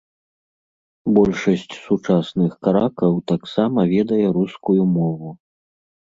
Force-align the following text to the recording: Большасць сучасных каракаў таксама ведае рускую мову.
Большасць 1.17 1.73
сучасных 1.87 2.51
каракаў 2.69 3.13
таксама 3.33 3.79
ведае 3.93 4.25
рускую 4.41 4.81
мову. 4.97 5.29